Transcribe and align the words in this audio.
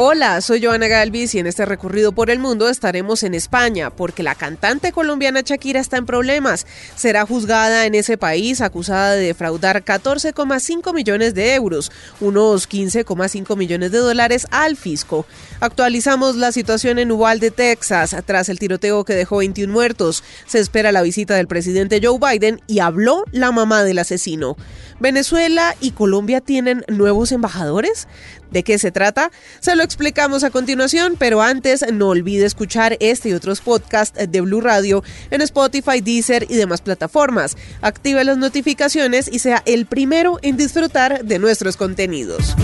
Hola, 0.00 0.40
soy 0.42 0.64
Joana 0.64 0.86
Galvis 0.86 1.34
y 1.34 1.40
en 1.40 1.48
este 1.48 1.66
recorrido 1.66 2.12
por 2.12 2.30
el 2.30 2.38
mundo 2.38 2.68
estaremos 2.68 3.24
en 3.24 3.34
España 3.34 3.90
porque 3.90 4.22
la 4.22 4.36
cantante 4.36 4.92
colombiana 4.92 5.40
Shakira 5.40 5.80
está 5.80 5.96
en 5.96 6.06
problemas. 6.06 6.68
Será 6.94 7.26
juzgada 7.26 7.84
en 7.84 7.96
ese 7.96 8.16
país 8.16 8.60
acusada 8.60 9.14
de 9.14 9.26
defraudar 9.26 9.84
14,5 9.84 10.94
millones 10.94 11.34
de 11.34 11.52
euros, 11.52 11.90
unos 12.20 12.68
15,5 12.68 13.56
millones 13.56 13.90
de 13.90 13.98
dólares 13.98 14.46
al 14.52 14.76
fisco. 14.76 15.26
Actualizamos 15.58 16.36
la 16.36 16.52
situación 16.52 17.00
en 17.00 17.10
Uvalde, 17.10 17.50
Texas, 17.50 18.14
tras 18.24 18.48
el 18.48 18.60
tiroteo 18.60 19.04
que 19.04 19.16
dejó 19.16 19.38
21 19.38 19.72
muertos. 19.72 20.22
Se 20.46 20.60
espera 20.60 20.92
la 20.92 21.02
visita 21.02 21.34
del 21.34 21.48
presidente 21.48 22.00
Joe 22.00 22.20
Biden 22.20 22.62
y 22.68 22.78
habló 22.78 23.24
la 23.32 23.50
mamá 23.50 23.82
del 23.82 23.98
asesino. 23.98 24.56
¿Venezuela 25.00 25.74
y 25.80 25.90
Colombia 25.90 26.40
tienen 26.40 26.84
nuevos 26.86 27.32
embajadores? 27.32 28.06
¿De 28.50 28.62
qué 28.62 28.78
se 28.78 28.90
trata? 28.90 29.30
Se 29.60 29.76
lo 29.76 29.82
explicamos 29.82 30.44
a 30.44 30.50
continuación, 30.50 31.16
pero 31.18 31.42
antes 31.42 31.84
no 31.92 32.08
olvide 32.08 32.46
escuchar 32.46 32.96
este 33.00 33.28
y 33.30 33.32
otros 33.34 33.60
podcasts 33.60 34.18
de 34.28 34.40
Blue 34.40 34.60
Radio 34.60 35.02
en 35.30 35.42
Spotify, 35.42 36.00
Deezer 36.00 36.46
y 36.48 36.54
demás 36.54 36.80
plataformas. 36.80 37.56
Active 37.82 38.24
las 38.24 38.38
notificaciones 38.38 39.28
y 39.30 39.40
sea 39.40 39.62
el 39.66 39.86
primero 39.86 40.38
en 40.42 40.56
disfrutar 40.56 41.24
de 41.24 41.38
nuestros 41.38 41.76
contenidos. 41.76 42.54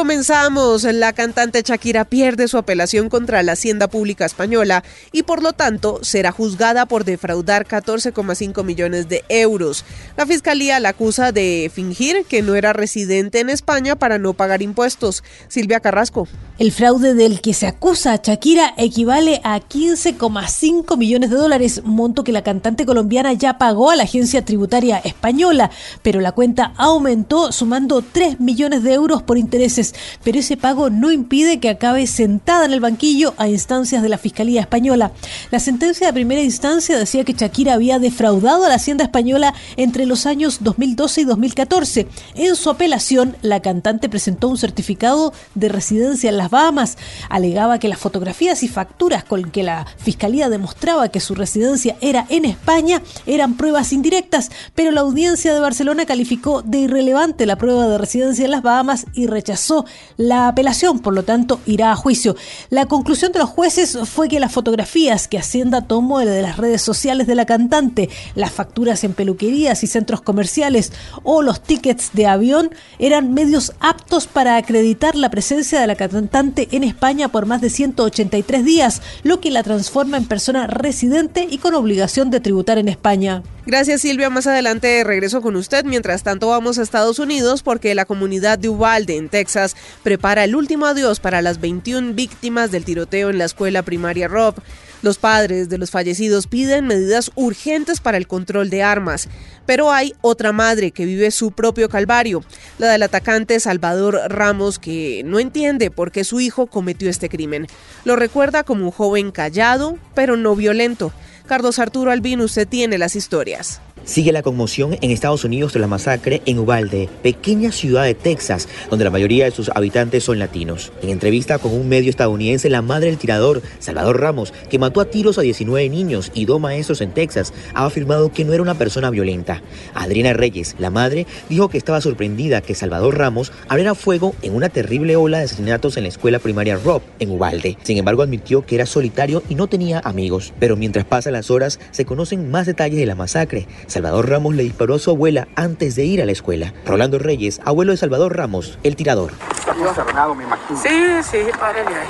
Comenzamos. 0.00 0.84
La 0.84 1.12
cantante 1.12 1.60
Shakira 1.62 2.06
pierde 2.06 2.48
su 2.48 2.56
apelación 2.56 3.10
contra 3.10 3.42
la 3.42 3.52
Hacienda 3.52 3.86
Pública 3.86 4.24
Española 4.24 4.82
y 5.12 5.24
por 5.24 5.42
lo 5.42 5.52
tanto 5.52 5.98
será 6.00 6.32
juzgada 6.32 6.86
por 6.86 7.04
defraudar 7.04 7.66
14,5 7.66 8.64
millones 8.64 9.10
de 9.10 9.24
euros. 9.28 9.84
La 10.16 10.24
fiscalía 10.24 10.80
la 10.80 10.88
acusa 10.88 11.32
de 11.32 11.70
fingir 11.72 12.24
que 12.24 12.40
no 12.40 12.54
era 12.54 12.72
residente 12.72 13.40
en 13.40 13.50
España 13.50 13.94
para 13.94 14.16
no 14.16 14.32
pagar 14.32 14.62
impuestos. 14.62 15.22
Silvia 15.48 15.80
Carrasco. 15.80 16.26
El 16.58 16.72
fraude 16.72 17.12
del 17.12 17.42
que 17.42 17.52
se 17.52 17.66
acusa 17.66 18.14
a 18.14 18.20
Shakira 18.22 18.72
equivale 18.78 19.42
a 19.44 19.60
15,5 19.60 20.96
millones 20.96 21.28
de 21.28 21.36
dólares, 21.36 21.82
monto 21.84 22.24
que 22.24 22.32
la 22.32 22.42
cantante 22.42 22.86
colombiana 22.86 23.34
ya 23.34 23.58
pagó 23.58 23.90
a 23.90 23.96
la 23.96 24.04
agencia 24.04 24.46
tributaria 24.46 24.96
española, 24.98 25.70
pero 26.02 26.20
la 26.20 26.32
cuenta 26.32 26.72
aumentó 26.78 27.52
sumando 27.52 28.02
3 28.02 28.40
millones 28.40 28.82
de 28.82 28.94
euros 28.94 29.22
por 29.22 29.36
intereses 29.36 29.89
pero 30.24 30.38
ese 30.38 30.56
pago 30.56 30.90
no 30.90 31.12
impide 31.12 31.60
que 31.60 31.68
acabe 31.68 32.06
sentada 32.06 32.64
en 32.64 32.72
el 32.72 32.80
banquillo 32.80 33.34
a 33.36 33.48
instancias 33.48 34.02
de 34.02 34.08
la 34.08 34.18
Fiscalía 34.18 34.60
Española. 34.60 35.12
La 35.50 35.60
sentencia 35.60 36.06
de 36.06 36.12
primera 36.12 36.42
instancia 36.42 36.98
decía 36.98 37.24
que 37.24 37.32
Shakira 37.32 37.74
había 37.74 37.98
defraudado 37.98 38.64
a 38.64 38.68
la 38.68 38.74
Hacienda 38.74 39.04
Española 39.04 39.54
entre 39.76 40.06
los 40.06 40.26
años 40.26 40.58
2012 40.60 41.20
y 41.22 41.24
2014. 41.24 42.08
En 42.34 42.56
su 42.56 42.70
apelación, 42.70 43.36
la 43.42 43.60
cantante 43.60 44.08
presentó 44.08 44.48
un 44.48 44.58
certificado 44.58 45.32
de 45.54 45.68
residencia 45.68 46.30
en 46.30 46.36
las 46.36 46.50
Bahamas. 46.50 46.98
Alegaba 47.28 47.78
que 47.78 47.88
las 47.88 47.98
fotografías 47.98 48.62
y 48.62 48.68
facturas 48.68 49.24
con 49.24 49.50
que 49.50 49.62
la 49.62 49.86
Fiscalía 49.98 50.48
demostraba 50.48 51.08
que 51.08 51.20
su 51.20 51.34
residencia 51.34 51.96
era 52.00 52.26
en 52.28 52.44
España 52.44 53.02
eran 53.26 53.56
pruebas 53.56 53.92
indirectas, 53.92 54.50
pero 54.74 54.90
la 54.90 55.00
audiencia 55.00 55.52
de 55.54 55.60
Barcelona 55.60 56.06
calificó 56.06 56.62
de 56.62 56.78
irrelevante 56.78 57.46
la 57.46 57.56
prueba 57.56 57.86
de 57.88 57.98
residencia 57.98 58.44
en 58.44 58.50
las 58.50 58.62
Bahamas 58.62 59.06
y 59.14 59.26
rechazó 59.26 59.79
la 60.16 60.48
apelación, 60.48 61.00
por 61.00 61.14
lo 61.14 61.22
tanto 61.22 61.60
irá 61.66 61.92
a 61.92 61.96
juicio. 61.96 62.36
La 62.70 62.86
conclusión 62.86 63.32
de 63.32 63.38
los 63.38 63.50
jueces 63.50 63.98
fue 64.04 64.28
que 64.28 64.40
las 64.40 64.52
fotografías 64.52 65.28
que 65.28 65.38
Hacienda 65.38 65.82
tomó 65.82 66.20
de 66.20 66.42
las 66.42 66.56
redes 66.56 66.82
sociales 66.82 67.26
de 67.26 67.34
la 67.34 67.46
cantante, 67.46 68.10
las 68.34 68.52
facturas 68.52 69.04
en 69.04 69.12
peluquerías 69.12 69.82
y 69.82 69.86
centros 69.86 70.20
comerciales 70.20 70.92
o 71.22 71.42
los 71.42 71.62
tickets 71.62 72.10
de 72.12 72.26
avión 72.26 72.70
eran 72.98 73.34
medios 73.34 73.72
aptos 73.80 74.26
para 74.26 74.56
acreditar 74.56 75.16
la 75.16 75.30
presencia 75.30 75.80
de 75.80 75.86
la 75.86 75.96
cantante 75.96 76.68
en 76.72 76.84
España 76.84 77.28
por 77.28 77.46
más 77.46 77.60
de 77.60 77.70
183 77.70 78.64
días, 78.64 79.02
lo 79.22 79.40
que 79.40 79.50
la 79.50 79.62
transforma 79.62 80.16
en 80.16 80.26
persona 80.26 80.66
residente 80.66 81.46
y 81.50 81.58
con 81.58 81.74
obligación 81.74 82.30
de 82.30 82.40
tributar 82.40 82.78
en 82.78 82.88
España. 82.88 83.42
Gracias 83.66 84.00
Silvia, 84.00 84.30
más 84.30 84.46
adelante 84.46 85.04
regreso 85.04 85.42
con 85.42 85.54
usted. 85.54 85.84
Mientras 85.84 86.22
tanto 86.22 86.48
vamos 86.48 86.78
a 86.78 86.82
Estados 86.82 87.18
Unidos 87.18 87.62
porque 87.62 87.94
la 87.94 88.06
comunidad 88.06 88.58
de 88.58 88.70
Uvalde 88.70 89.16
en 89.16 89.28
Texas 89.28 89.76
prepara 90.02 90.44
el 90.44 90.56
último 90.56 90.86
adiós 90.86 91.20
para 91.20 91.42
las 91.42 91.60
21 91.60 92.14
víctimas 92.14 92.70
del 92.70 92.84
tiroteo 92.84 93.28
en 93.28 93.36
la 93.36 93.44
escuela 93.44 93.82
primaria 93.82 94.28
Rob. 94.28 94.54
Los 95.02 95.18
padres 95.18 95.68
de 95.68 95.78
los 95.78 95.90
fallecidos 95.90 96.46
piden 96.46 96.86
medidas 96.86 97.30
urgentes 97.34 98.00
para 98.00 98.18
el 98.18 98.26
control 98.26 98.68
de 98.68 98.82
armas, 98.82 99.28
pero 99.64 99.92
hay 99.92 100.14
otra 100.20 100.52
madre 100.52 100.90
que 100.90 101.06
vive 101.06 101.30
su 101.30 101.52
propio 101.52 101.88
calvario, 101.88 102.44
la 102.78 102.88
del 102.88 103.02
atacante 103.02 103.60
Salvador 103.60 104.20
Ramos, 104.28 104.78
que 104.78 105.22
no 105.24 105.38
entiende 105.38 105.90
por 105.90 106.12
qué 106.12 106.24
su 106.24 106.40
hijo 106.40 106.66
cometió 106.66 107.08
este 107.08 107.30
crimen. 107.30 107.66
Lo 108.04 108.16
recuerda 108.16 108.62
como 108.62 108.86
un 108.86 108.90
joven 108.90 109.30
callado, 109.30 109.98
pero 110.14 110.36
no 110.36 110.54
violento. 110.54 111.12
Carlos 111.50 111.80
Arturo 111.80 112.12
Albino, 112.12 112.44
usted 112.44 112.68
tiene 112.68 112.96
las 112.96 113.16
historias. 113.16 113.80
Sigue 114.04 114.32
la 114.32 114.42
conmoción 114.42 114.96
en 115.02 115.10
Estados 115.10 115.44
Unidos 115.44 115.72
tras 115.72 115.82
la 115.82 115.86
masacre 115.86 116.42
en 116.46 116.58
Uvalde, 116.58 117.08
pequeña 117.22 117.70
ciudad 117.70 118.04
de 118.04 118.14
Texas, 118.14 118.66
donde 118.88 119.04
la 119.04 119.10
mayoría 119.10 119.44
de 119.44 119.50
sus 119.50 119.70
habitantes 119.74 120.24
son 120.24 120.38
latinos. 120.38 120.90
En 121.02 121.10
entrevista 121.10 121.58
con 121.58 121.72
un 121.72 121.88
medio 121.88 122.08
estadounidense, 122.08 122.70
la 122.70 122.82
madre 122.82 123.08
del 123.08 123.18
tirador, 123.18 123.62
Salvador 123.78 124.20
Ramos, 124.20 124.54
que 124.70 124.78
mató 124.78 125.00
a 125.00 125.04
tiros 125.04 125.38
a 125.38 125.42
19 125.42 125.88
niños 125.90 126.32
y 126.34 126.46
dos 126.46 126.60
maestros 126.60 127.02
en 127.02 127.12
Texas, 127.12 127.52
ha 127.74 127.84
afirmado 127.84 128.32
que 128.32 128.44
no 128.44 128.52
era 128.52 128.62
una 128.62 128.74
persona 128.74 129.10
violenta. 129.10 129.62
Adriana 129.94 130.32
Reyes, 130.32 130.76
la 130.78 130.90
madre, 130.90 131.26
dijo 131.48 131.68
que 131.68 131.78
estaba 131.78 132.00
sorprendida 132.00 132.62
que 132.62 132.74
Salvador 132.74 133.18
Ramos 133.18 133.52
abriera 133.68 133.94
fuego 133.94 134.34
en 134.42 134.54
una 134.54 134.70
terrible 134.70 135.16
ola 135.16 135.38
de 135.38 135.44
asesinatos 135.44 135.96
en 135.98 136.04
la 136.04 136.08
escuela 136.08 136.38
primaria 136.38 136.76
Rob, 136.76 137.02
en 137.18 137.30
Uvalde. 137.30 137.76
Sin 137.82 137.98
embargo, 137.98 138.22
admitió 138.22 138.64
que 138.64 138.76
era 138.76 138.86
solitario 138.86 139.42
y 139.48 139.54
no 139.54 139.66
tenía 139.66 140.00
amigos. 140.00 140.52
Pero 140.58 140.76
mientras 140.76 141.04
pasan 141.04 141.34
las 141.40 141.50
horas, 141.50 141.80
se 141.90 142.04
conocen 142.04 142.50
más 142.50 142.66
detalles 142.66 143.00
de 143.00 143.06
la 143.06 143.14
masacre. 143.14 143.66
Salvador 143.86 144.28
Ramos 144.28 144.54
le 144.54 144.62
disparó 144.62 144.96
a 144.96 144.98
su 144.98 145.10
abuela 145.10 145.48
antes 145.56 145.96
de 145.96 146.04
ir 146.04 146.20
a 146.20 146.26
la 146.26 146.32
escuela. 146.32 146.74
Rolando 146.84 147.18
Reyes, 147.18 147.62
abuelo 147.64 147.92
de 147.92 147.96
Salvador 147.96 148.36
Ramos, 148.36 148.78
el 148.82 148.94
tirador. 148.94 149.32
Consternado, 149.64 150.34
me 150.34 150.44
imagino. 150.44 150.78
Sí, 150.78 151.22
sí, 151.22 151.38
párele 151.58 151.94
ahí. 151.94 152.08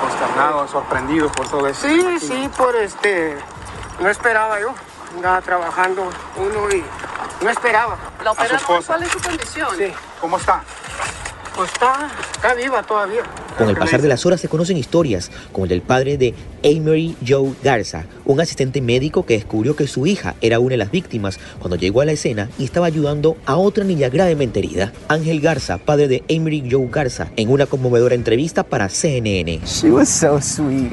Consternado, 0.00 0.66
sorprendido 0.68 1.30
por 1.30 1.46
todo 1.48 1.68
eso. 1.68 1.86
Sí, 1.86 2.18
sí, 2.20 2.48
por 2.56 2.74
este. 2.76 3.34
No 4.00 4.08
esperaba 4.08 4.58
yo. 4.60 4.74
Andaba 5.14 5.42
trabajando 5.42 6.10
uno 6.36 6.74
y 6.74 6.82
no 7.44 7.50
esperaba. 7.50 7.98
La 8.24 8.32
operaron, 8.32 8.82
¿cuál 8.82 9.02
es 9.02 9.10
su 9.10 9.20
condición? 9.20 9.68
Sí, 9.76 9.92
¿cómo 10.20 10.38
está? 10.38 10.62
Pues 11.54 11.70
está, 11.70 12.08
está 12.32 12.54
viva 12.54 12.82
todavía. 12.82 13.22
Con 13.56 13.68
el 13.68 13.76
pasar 13.76 14.02
de 14.02 14.08
las 14.08 14.26
horas 14.26 14.40
se 14.40 14.48
conocen 14.48 14.76
historias, 14.76 15.30
como 15.52 15.66
el 15.66 15.68
del 15.68 15.82
padre 15.82 16.18
de 16.18 16.34
Amory 16.64 17.16
Joe 17.26 17.52
Garza, 17.62 18.04
un 18.24 18.40
asistente 18.40 18.80
médico 18.80 19.24
que 19.24 19.34
descubrió 19.34 19.76
que 19.76 19.86
su 19.86 20.06
hija 20.06 20.34
era 20.40 20.58
una 20.58 20.70
de 20.70 20.78
las 20.78 20.90
víctimas 20.90 21.38
cuando 21.60 21.76
llegó 21.76 22.00
a 22.00 22.04
la 22.04 22.12
escena 22.12 22.50
y 22.58 22.64
estaba 22.64 22.86
ayudando 22.86 23.36
a 23.46 23.56
otra 23.56 23.84
niña 23.84 24.08
gravemente 24.08 24.58
herida. 24.58 24.92
Ángel 25.08 25.40
Garza, 25.40 25.78
padre 25.78 26.08
de 26.08 26.24
Amory 26.28 26.68
Joe 26.70 26.88
Garza, 26.90 27.30
en 27.36 27.50
una 27.50 27.66
conmovedora 27.66 28.14
entrevista 28.14 28.64
para 28.64 28.88
CNN. 28.88 29.60
She 29.64 29.90
was 29.90 30.08
so 30.08 30.40
sweet. 30.40 30.92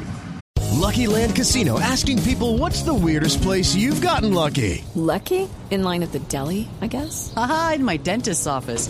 Lucky 0.82 1.06
Land 1.06 1.36
Casino 1.36 1.80
asking 1.80 2.22
people 2.24 2.58
what's 2.58 2.84
the 2.84 2.94
weirdest 2.94 3.42
place 3.42 3.76
you've 3.76 4.02
gotten 4.02 4.34
lucky? 4.34 4.84
Lucky? 4.96 5.48
In 5.70 5.84
line 5.84 6.04
at 6.04 6.12
the 6.12 6.20
deli, 6.28 6.68
I 6.82 6.88
guess? 6.88 7.34
Aha, 7.36 7.74
in 7.76 7.86
my 7.86 7.98
dentist's 7.98 8.48
office. 8.48 8.90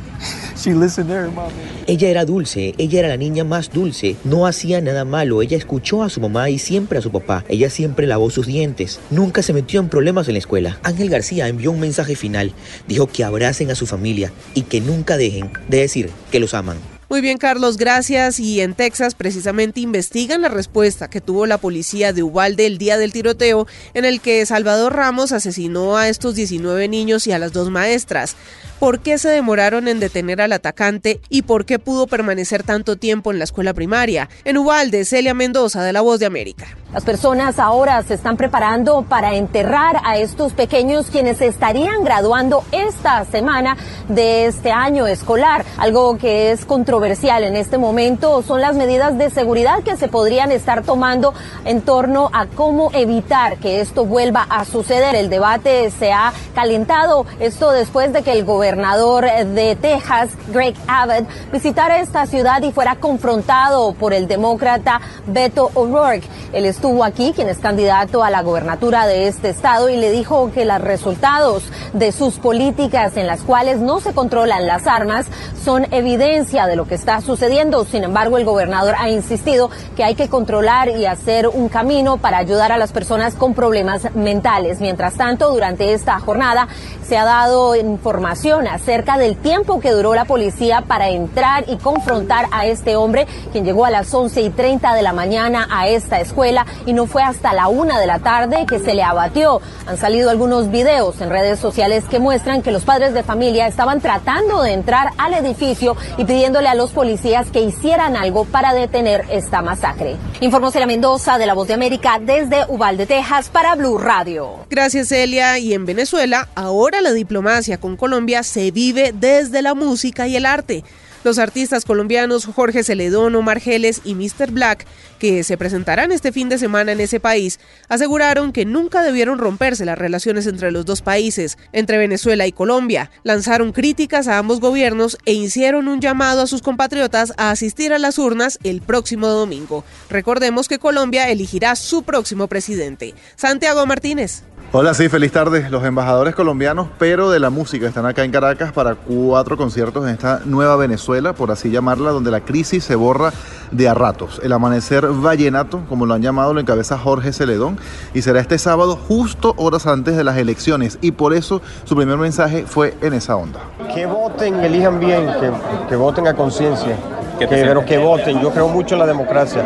She 0.61 0.75
listened 0.75 1.09
to 1.09 1.15
her 1.15 1.31
mommy. 1.31 1.53
Ella 1.87 2.09
era 2.09 2.23
dulce, 2.23 2.75
ella 2.77 2.99
era 2.99 3.07
la 3.07 3.17
niña 3.17 3.43
más 3.43 3.71
dulce, 3.71 4.15
no 4.23 4.45
hacía 4.45 4.79
nada 4.79 5.05
malo, 5.05 5.41
ella 5.41 5.57
escuchó 5.57 6.03
a 6.03 6.09
su 6.09 6.21
mamá 6.21 6.51
y 6.51 6.59
siempre 6.59 6.99
a 6.99 7.01
su 7.01 7.11
papá, 7.11 7.43
ella 7.49 7.71
siempre 7.71 8.05
lavó 8.05 8.29
sus 8.29 8.45
dientes, 8.45 8.99
nunca 9.09 9.41
se 9.41 9.53
metió 9.53 9.79
en 9.79 9.89
problemas 9.89 10.27
en 10.27 10.33
la 10.33 10.39
escuela. 10.39 10.77
Ángel 10.83 11.09
García 11.09 11.47
envió 11.47 11.71
un 11.71 11.79
mensaje 11.79 12.15
final, 12.15 12.53
dijo 12.87 13.07
que 13.07 13.23
abracen 13.23 13.71
a 13.71 13.75
su 13.75 13.87
familia 13.87 14.31
y 14.53 14.61
que 14.61 14.81
nunca 14.81 15.17
dejen 15.17 15.49
de 15.67 15.79
decir 15.79 16.11
que 16.29 16.39
los 16.39 16.53
aman. 16.53 16.77
Muy 17.11 17.19
bien, 17.19 17.37
Carlos, 17.37 17.75
gracias. 17.75 18.39
Y 18.39 18.61
en 18.61 18.73
Texas 18.73 19.15
precisamente 19.15 19.81
investigan 19.81 20.43
la 20.43 20.47
respuesta 20.47 21.09
que 21.09 21.19
tuvo 21.19 21.45
la 21.45 21.57
policía 21.57 22.13
de 22.13 22.23
Uvalde 22.23 22.65
el 22.65 22.77
día 22.77 22.97
del 22.97 23.11
tiroteo 23.11 23.67
en 23.93 24.05
el 24.05 24.21
que 24.21 24.45
Salvador 24.45 24.95
Ramos 24.95 25.33
asesinó 25.33 25.97
a 25.97 26.07
estos 26.07 26.35
19 26.35 26.87
niños 26.87 27.27
y 27.27 27.33
a 27.33 27.39
las 27.39 27.51
dos 27.51 27.69
maestras. 27.69 28.37
¿Por 28.81 28.97
qué 28.97 29.19
se 29.19 29.29
demoraron 29.29 29.87
en 29.87 29.99
detener 29.99 30.41
al 30.41 30.53
atacante 30.53 31.21
y 31.29 31.43
por 31.43 31.65
qué 31.65 31.77
pudo 31.77 32.07
permanecer 32.07 32.63
tanto 32.63 32.95
tiempo 32.95 33.31
en 33.31 33.37
la 33.37 33.43
escuela 33.43 33.75
primaria? 33.75 34.27
En 34.43 34.57
Uvalde, 34.57 35.05
Celia 35.05 35.35
Mendoza, 35.35 35.83
de 35.83 35.93
La 35.93 36.01
Voz 36.01 36.19
de 36.19 36.25
América. 36.25 36.65
Las 36.91 37.05
personas 37.05 37.57
ahora 37.57 38.03
se 38.03 38.15
están 38.15 38.35
preparando 38.35 39.03
para 39.03 39.35
enterrar 39.35 40.01
a 40.03 40.17
estos 40.17 40.51
pequeños 40.51 41.07
quienes 41.09 41.39
estarían 41.39 42.03
graduando 42.03 42.65
esta 42.73 43.23
semana 43.23 43.77
de 44.09 44.47
este 44.47 44.73
año 44.73 45.07
escolar. 45.07 45.63
Algo 45.77 46.17
que 46.17 46.51
es 46.51 46.65
controversial 46.65 47.45
en 47.45 47.55
este 47.55 47.77
momento 47.77 48.41
son 48.41 48.59
las 48.59 48.75
medidas 48.75 49.17
de 49.17 49.29
seguridad 49.29 49.83
que 49.83 49.95
se 49.95 50.09
podrían 50.09 50.51
estar 50.51 50.83
tomando 50.83 51.33
en 51.63 51.81
torno 51.81 52.29
a 52.33 52.47
cómo 52.47 52.91
evitar 52.93 53.57
que 53.59 53.79
esto 53.79 54.03
vuelva 54.03 54.45
a 54.49 54.65
suceder. 54.65 55.15
El 55.15 55.29
debate 55.29 55.91
se 55.91 56.11
ha 56.11 56.33
calentado, 56.53 57.25
esto 57.39 57.71
después 57.71 58.11
de 58.11 58.21
que 58.21 58.33
el 58.33 58.43
gobernador 58.71 59.25
de 59.25 59.75
Texas, 59.75 60.29
Greg 60.47 60.75
Abbott, 60.87 61.27
visitara 61.51 61.99
esta 61.99 62.25
ciudad 62.25 62.61
y 62.61 62.71
fuera 62.71 62.95
confrontado 62.95 63.91
por 63.93 64.13
el 64.13 64.29
demócrata 64.29 65.01
Beto 65.27 65.71
O'Rourke. 65.73 66.25
Él 66.53 66.65
estuvo 66.65 67.03
aquí, 67.03 67.33
quien 67.35 67.49
es 67.49 67.57
candidato 67.57 68.23
a 68.23 68.29
la 68.29 68.41
gobernatura 68.43 69.07
de 69.07 69.27
este 69.27 69.49
estado, 69.49 69.89
y 69.89 69.97
le 69.97 70.11
dijo 70.11 70.51
que 70.53 70.63
los 70.63 70.79
resultados 70.79 71.63
de 71.91 72.13
sus 72.13 72.39
políticas 72.39 73.17
en 73.17 73.27
las 73.27 73.41
cuales 73.41 73.79
no 73.79 73.99
se 73.99 74.13
controlan 74.13 74.65
las 74.67 74.87
armas 74.87 75.25
son 75.63 75.85
evidencia 75.91 76.65
de 76.65 76.77
lo 76.77 76.87
que 76.87 76.95
está 76.95 77.19
sucediendo. 77.19 77.83
Sin 77.83 78.05
embargo, 78.05 78.37
el 78.37 78.45
gobernador 78.45 78.95
ha 78.97 79.09
insistido 79.09 79.69
que 79.97 80.05
hay 80.05 80.15
que 80.15 80.29
controlar 80.29 80.89
y 80.89 81.05
hacer 81.05 81.47
un 81.49 81.67
camino 81.67 82.17
para 82.17 82.37
ayudar 82.37 82.71
a 82.71 82.77
las 82.77 82.93
personas 82.93 83.35
con 83.35 83.53
problemas 83.53 84.15
mentales. 84.15 84.79
Mientras 84.79 85.15
tanto, 85.15 85.51
durante 85.51 85.93
esta 85.93 86.19
jornada 86.19 86.67
se 87.05 87.17
ha 87.17 87.25
dado 87.25 87.75
información 87.75 88.60
acerca 88.67 89.17
del 89.17 89.35
tiempo 89.37 89.79
que 89.79 89.91
duró 89.91 90.13
la 90.13 90.25
policía 90.25 90.81
para 90.81 91.09
entrar 91.09 91.65
y 91.67 91.77
confrontar 91.77 92.47
a 92.51 92.65
este 92.65 92.95
hombre, 92.95 93.27
quien 93.51 93.65
llegó 93.65 93.85
a 93.85 93.91
las 93.91 94.13
11 94.13 94.41
y 94.41 94.49
30 94.49 94.93
de 94.93 95.01
la 95.01 95.13
mañana 95.13 95.67
a 95.71 95.87
esta 95.87 96.19
escuela 96.19 96.65
y 96.85 96.93
no 96.93 97.05
fue 97.05 97.23
hasta 97.23 97.53
la 97.53 97.67
una 97.67 97.99
de 97.99 98.07
la 98.07 98.19
tarde 98.19 98.65
que 98.67 98.79
se 98.79 98.93
le 98.93 99.03
abatió. 99.03 99.61
Han 99.87 99.97
salido 99.97 100.29
algunos 100.29 100.71
videos 100.71 101.21
en 101.21 101.29
redes 101.29 101.59
sociales 101.59 102.05
que 102.09 102.19
muestran 102.19 102.61
que 102.61 102.71
los 102.71 102.83
padres 102.83 103.13
de 103.13 103.23
familia 103.23 103.67
estaban 103.67 104.01
tratando 104.01 104.61
de 104.61 104.73
entrar 104.73 105.09
al 105.17 105.33
edificio 105.33 105.95
y 106.17 106.25
pidiéndole 106.25 106.67
a 106.67 106.75
los 106.75 106.91
policías 106.91 107.49
que 107.51 107.61
hicieran 107.61 108.15
algo 108.15 108.45
para 108.45 108.73
detener 108.73 109.25
esta 109.29 109.61
masacre. 109.61 110.15
Informó 110.39 110.71
Celia 110.71 110.87
Mendoza 110.87 111.37
de 111.37 111.45
La 111.45 111.53
Voz 111.53 111.67
de 111.67 111.73
América 111.73 112.19
desde 112.19 112.65
Uvalde, 112.67 113.05
Texas 113.05 113.49
para 113.49 113.75
Blue 113.75 113.97
Radio. 113.97 114.65
Gracias, 114.69 115.09
Celia. 115.09 115.57
Y 115.59 115.73
en 115.73 115.85
Venezuela, 115.85 116.47
ahora 116.55 117.01
la 117.01 117.11
diplomacia 117.11 117.77
con 117.77 117.97
Colombia 117.97 118.43
se 118.51 118.69
vive 118.71 119.13
desde 119.17 119.61
la 119.61 119.73
música 119.73 120.27
y 120.27 120.35
el 120.35 120.45
arte. 120.45 120.83
Los 121.23 121.37
artistas 121.37 121.85
colombianos 121.85 122.45
Jorge 122.45 122.83
Celedón, 122.83 123.35
Omar 123.35 123.59
Geles 123.59 124.01
y 124.03 124.15
Mr. 124.15 124.51
Black, 124.51 124.87
que 125.19 125.43
se 125.43 125.55
presentarán 125.55 126.11
este 126.11 126.31
fin 126.31 126.49
de 126.49 126.57
semana 126.57 126.91
en 126.91 126.99
ese 126.99 127.19
país, 127.19 127.59
aseguraron 127.89 128.51
que 128.51 128.65
nunca 128.65 129.03
debieron 129.03 129.37
romperse 129.37 129.85
las 129.85 129.99
relaciones 129.99 130.47
entre 130.47 130.71
los 130.71 130.83
dos 130.83 131.03
países, 131.03 131.59
entre 131.73 131.99
Venezuela 131.99 132.47
y 132.47 132.51
Colombia. 132.51 133.11
Lanzaron 133.23 133.71
críticas 133.71 134.27
a 134.27 134.39
ambos 134.39 134.59
gobiernos 134.59 135.17
e 135.25 135.33
hicieron 135.33 135.87
un 135.87 136.01
llamado 136.01 136.41
a 136.41 136.47
sus 136.47 136.63
compatriotas 136.63 137.33
a 137.37 137.51
asistir 137.51 137.93
a 137.93 137.99
las 137.99 138.17
urnas 138.17 138.57
el 138.63 138.81
próximo 138.81 139.27
domingo. 139.27 139.85
Recordemos 140.09 140.67
que 140.67 140.79
Colombia 140.79 141.29
elegirá 141.29 141.75
su 141.75 142.01
próximo 142.01 142.47
presidente. 142.47 143.13
Santiago 143.35 143.85
Martínez. 143.85 144.43
Hola, 144.73 144.93
sí, 144.93 145.09
feliz 145.09 145.33
tarde. 145.33 145.67
Los 145.69 145.83
embajadores 145.83 146.33
colombianos, 146.33 146.87
pero 146.97 147.29
de 147.29 147.41
la 147.41 147.49
música, 147.49 147.89
están 147.89 148.05
acá 148.05 148.23
en 148.23 148.31
Caracas 148.31 148.71
para 148.71 148.95
cuatro 148.95 149.57
conciertos 149.57 150.05
en 150.05 150.11
esta 150.11 150.43
nueva 150.45 150.77
Venezuela, 150.77 151.33
por 151.33 151.51
así 151.51 151.69
llamarla, 151.69 152.11
donde 152.11 152.31
la 152.31 152.39
crisis 152.39 152.85
se 152.85 152.95
borra 152.95 153.33
de 153.71 153.89
a 153.89 153.93
ratos. 153.93 154.39
El 154.41 154.53
amanecer 154.53 155.05
vallenato, 155.07 155.81
como 155.89 156.05
lo 156.05 156.13
han 156.13 156.21
llamado, 156.21 156.53
lo 156.53 156.61
encabeza 156.61 156.97
Jorge 156.97 157.33
Celedón 157.33 157.77
y 158.13 158.21
será 158.21 158.39
este 158.39 158.57
sábado 158.57 158.95
justo 158.95 159.55
horas 159.57 159.87
antes 159.87 160.15
de 160.15 160.23
las 160.23 160.37
elecciones 160.37 160.99
y 161.01 161.11
por 161.11 161.33
eso 161.33 161.61
su 161.83 161.97
primer 161.97 162.15
mensaje 162.17 162.63
fue 162.65 162.95
en 163.01 163.11
esa 163.11 163.35
onda. 163.35 163.59
Que 163.93 164.05
voten, 164.05 164.61
elijan 164.61 165.01
bien, 165.01 165.27
que, 165.41 165.51
que 165.89 165.95
voten 165.97 166.27
a 166.27 166.33
conciencia. 166.33 166.95
Que, 167.37 167.45
pero 167.45 167.83
que 167.83 167.97
voten, 167.97 168.39
yo 168.39 168.51
creo 168.51 168.69
mucho 168.69 168.95
en 168.95 168.99
la 168.99 169.07
democracia. 169.07 169.65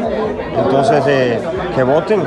Entonces, 0.57 1.03
eh, 1.05 1.39
que 1.75 1.83
voten, 1.83 2.23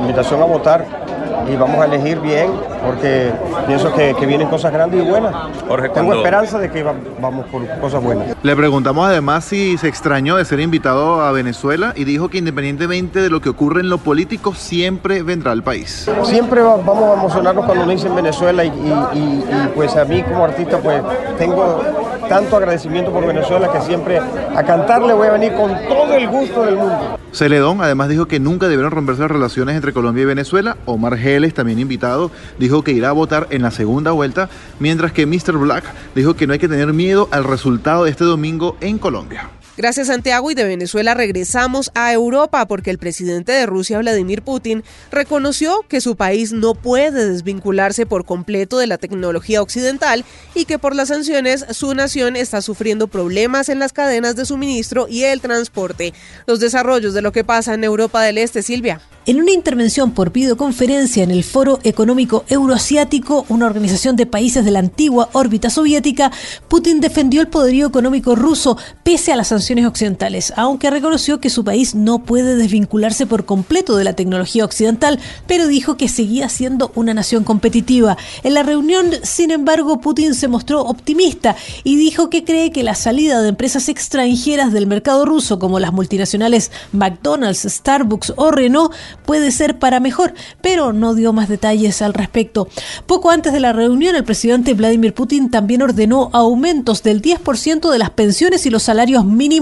invitación 0.00 0.42
a 0.42 0.46
votar 0.46 1.06
y 1.50 1.56
vamos 1.56 1.80
a 1.80 1.84
elegir 1.86 2.18
bien 2.20 2.50
porque 2.84 3.32
pienso 3.66 3.92
que, 3.94 4.14
que 4.18 4.26
vienen 4.26 4.48
cosas 4.48 4.72
grandes 4.72 5.02
y 5.04 5.08
buenas. 5.08 5.34
Jorge, 5.68 5.88
Tengo 5.88 6.06
cuando- 6.08 6.16
esperanza 6.16 6.58
de 6.58 6.70
que 6.70 6.82
va- 6.82 6.94
vamos 7.20 7.46
por 7.46 7.66
cosas 7.80 8.02
buenas. 8.02 8.36
Le 8.42 8.56
preguntamos 8.56 9.08
además 9.08 9.44
si 9.44 9.76
se 9.78 9.88
extrañó 9.88 10.36
de 10.36 10.44
ser 10.44 10.60
invitado 10.60 11.20
a 11.22 11.32
Venezuela 11.32 11.92
y 11.96 12.04
dijo 12.04 12.28
que 12.28 12.38
independientemente 12.38 13.20
de 13.20 13.30
lo 13.30 13.40
que 13.40 13.48
ocurre 13.48 13.80
en 13.80 13.88
lo 13.90 13.98
político, 13.98 14.54
siempre 14.54 15.22
vendrá 15.22 15.52
al 15.52 15.62
país. 15.62 16.08
Siempre 16.24 16.60
va- 16.62 16.76
vamos 16.76 17.10
a 17.10 17.14
emocionarnos 17.14 17.64
cuando 17.64 17.86
nos 17.86 17.94
dicen 17.94 18.14
Venezuela 18.14 18.64
y, 18.64 18.68
y- 18.68 19.18
y- 19.18 19.44
y, 19.50 19.68
pues 19.74 19.96
a 19.96 20.04
mí 20.04 20.22
como 20.22 20.44
artista 20.44 20.78
pues 20.78 21.02
tengo 21.38 21.82
tanto 22.28 22.56
agradecimiento 22.56 23.12
por 23.12 23.26
Venezuela 23.26 23.70
que 23.72 23.80
siempre 23.80 24.18
a 24.18 24.62
cantarle 24.64 25.12
voy 25.12 25.28
a 25.28 25.32
venir 25.32 25.52
con 25.54 25.72
todo 25.88 26.14
el 26.14 26.28
gusto 26.28 26.64
del 26.64 26.76
mundo. 26.76 27.18
Celedón 27.32 27.82
además 27.82 28.08
dijo 28.08 28.26
que 28.26 28.40
nunca 28.40 28.68
debieron 28.68 28.92
romperse 28.92 29.22
las 29.22 29.30
relaciones 29.30 29.76
entre 29.76 29.92
Colombia 29.92 30.22
y 30.22 30.26
Venezuela. 30.26 30.76
Omar 30.86 31.18
Geles, 31.18 31.54
también 31.54 31.78
invitado, 31.78 32.30
dijo 32.58 32.82
que 32.82 32.92
irá 32.92 33.10
a 33.10 33.12
votar 33.12 33.46
en 33.50 33.62
la 33.62 33.70
segunda 33.70 34.12
vuelta, 34.12 34.48
mientras 34.78 35.12
que 35.12 35.26
Mr. 35.26 35.58
Black 35.58 35.84
dijo 36.14 36.34
que 36.34 36.46
no 36.46 36.54
hay 36.54 36.58
que 36.58 36.68
tener 36.68 36.92
miedo 36.92 37.28
al 37.30 37.44
resultado 37.44 38.04
de 38.04 38.10
este 38.10 38.24
domingo 38.24 38.76
en 38.80 38.98
Colombia. 38.98 39.50
Gracias 39.76 40.06
Santiago 40.06 40.50
y 40.50 40.54
de 40.54 40.64
Venezuela 40.64 41.12
regresamos 41.12 41.90
a 41.94 42.10
Europa 42.10 42.66
porque 42.66 42.90
el 42.90 42.96
presidente 42.96 43.52
de 43.52 43.66
Rusia, 43.66 43.98
Vladimir 43.98 44.40
Putin, 44.40 44.82
reconoció 45.12 45.84
que 45.86 46.00
su 46.00 46.16
país 46.16 46.54
no 46.54 46.74
puede 46.74 47.28
desvincularse 47.28 48.06
por 48.06 48.24
completo 48.24 48.78
de 48.78 48.86
la 48.86 48.96
tecnología 48.96 49.60
occidental 49.60 50.24
y 50.54 50.64
que 50.64 50.78
por 50.78 50.94
las 50.94 51.08
sanciones 51.08 51.66
su 51.72 51.94
nación 51.94 52.36
está 52.36 52.62
sufriendo 52.62 53.06
problemas 53.08 53.68
en 53.68 53.78
las 53.78 53.92
cadenas 53.92 54.34
de 54.34 54.46
suministro 54.46 55.08
y 55.10 55.24
el 55.24 55.42
transporte. 55.42 56.14
Los 56.46 56.58
desarrollos 56.58 57.12
de 57.12 57.20
lo 57.20 57.32
que 57.32 57.44
pasa 57.44 57.74
en 57.74 57.84
Europa 57.84 58.22
del 58.22 58.38
Este, 58.38 58.62
Silvia. 58.62 59.02
En 59.26 59.40
una 59.40 59.50
intervención 59.50 60.12
por 60.12 60.30
videoconferencia 60.30 61.24
en 61.24 61.32
el 61.32 61.42
Foro 61.42 61.80
Económico 61.82 62.44
Euroasiático, 62.48 63.44
una 63.48 63.66
organización 63.66 64.14
de 64.14 64.24
países 64.24 64.64
de 64.64 64.70
la 64.70 64.78
antigua 64.78 65.28
órbita 65.32 65.68
soviética, 65.68 66.30
Putin 66.68 67.00
defendió 67.00 67.40
el 67.40 67.48
poderío 67.48 67.88
económico 67.88 68.36
ruso 68.36 68.78
pese 69.02 69.32
a 69.32 69.36
las 69.36 69.48
sanciones 69.48 69.65
occidentales, 69.74 70.52
aunque 70.56 70.90
reconoció 70.90 71.40
que 71.40 71.50
su 71.50 71.64
país 71.64 71.94
no 71.94 72.20
puede 72.20 72.54
desvincularse 72.54 73.26
por 73.26 73.44
completo 73.44 73.96
de 73.96 74.04
la 74.04 74.12
tecnología 74.12 74.64
occidental, 74.64 75.18
pero 75.46 75.66
dijo 75.66 75.96
que 75.96 76.08
seguía 76.08 76.48
siendo 76.48 76.92
una 76.94 77.14
nación 77.14 77.42
competitiva. 77.42 78.16
En 78.44 78.54
la 78.54 78.62
reunión, 78.62 79.10
sin 79.22 79.50
embargo, 79.50 80.00
Putin 80.00 80.34
se 80.34 80.46
mostró 80.46 80.82
optimista 80.82 81.56
y 81.82 81.96
dijo 81.96 82.30
que 82.30 82.44
cree 82.44 82.70
que 82.70 82.84
la 82.84 82.94
salida 82.94 83.42
de 83.42 83.48
empresas 83.48 83.88
extranjeras 83.88 84.72
del 84.72 84.86
mercado 84.86 85.24
ruso, 85.24 85.58
como 85.58 85.80
las 85.80 85.92
multinacionales 85.92 86.70
McDonald's, 86.92 87.66
Starbucks 87.68 88.34
o 88.36 88.52
Renault, 88.52 88.92
puede 89.24 89.50
ser 89.50 89.80
para 89.80 89.98
mejor, 89.98 90.32
pero 90.62 90.92
no 90.92 91.14
dio 91.14 91.32
más 91.32 91.48
detalles 91.48 92.02
al 92.02 92.14
respecto. 92.14 92.68
Poco 93.06 93.30
antes 93.30 93.52
de 93.52 93.60
la 93.60 93.72
reunión, 93.72 94.14
el 94.14 94.24
presidente 94.24 94.74
Vladimir 94.74 95.12
Putin 95.12 95.50
también 95.50 95.82
ordenó 95.82 96.30
aumentos 96.32 97.02
del 97.02 97.20
10% 97.20 97.90
de 97.90 97.98
las 97.98 98.10
pensiones 98.10 98.64
y 98.66 98.70
los 98.70 98.84
salarios 98.84 99.24
mínimos 99.24 99.55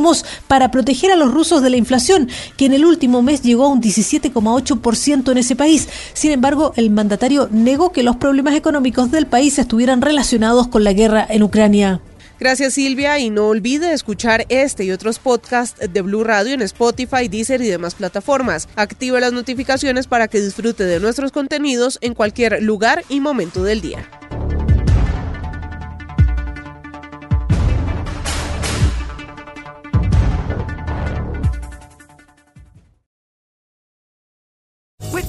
para 0.49 0.71
proteger 0.71 1.11
a 1.11 1.17
los 1.17 1.33
rusos 1.33 1.63
de 1.63 1.71
la 1.71 1.77
inflación, 1.77 2.29
que 2.57 2.67
en 2.67 2.75
el 2.75 2.85
último 2.85 3.23
mes 3.23 3.43
llegó 3.43 3.65
a 3.65 3.69
un 3.69 3.83
17,8% 3.83 5.31
en 5.31 5.39
ese 5.39 5.57
país. 5.57 5.89
Sin 6.13 6.31
embargo, 6.31 6.73
el 6.77 6.91
mandatario 6.91 7.49
negó 7.51 7.93
que 7.93 8.03
los 8.03 8.17
problemas 8.17 8.55
económicos 8.55 9.11
del 9.11 9.27
país 9.27 9.59
estuvieran 9.59 10.03
relacionados 10.03 10.69
con 10.69 10.85
la 10.85 10.93
guerra 10.93 11.27
en 11.29 11.43
Ucrania. 11.43 12.01
Gracias 12.41 12.75
Silvia 12.75 13.19
y 13.21 13.31
no 13.31 13.47
olvide 13.47 13.93
escuchar 13.93 14.45
este 14.49 14.85
y 14.85 14.91
otros 14.91 15.21
podcasts 15.21 15.81
de 15.93 16.03
Blue 16.03 16.25
Radio 16.25 16.53
en 16.53 16.63
Spotify, 16.63 17.29
Deezer 17.29 17.63
y 17.63 17.69
demás 17.69 17.95
plataformas. 17.95 18.69
Activa 18.75 19.21
las 19.21 19.33
notificaciones 19.33 20.09
para 20.09 20.27
que 20.27 20.41
disfrute 20.41 20.85
de 20.85 20.99
nuestros 20.99 21.31
contenidos 21.31 21.99
en 22.01 22.15
cualquier 22.15 22.63
lugar 22.63 23.05
y 23.09 23.21
momento 23.21 23.63
del 23.63 23.81
día. 23.81 24.11